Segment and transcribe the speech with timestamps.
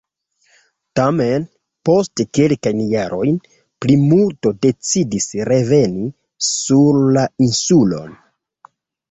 [0.99, 1.43] Tamen,
[1.89, 3.37] post kelkajn jarojn,
[3.85, 6.09] plimulto decidis reveni
[6.49, 8.19] sur la insulon.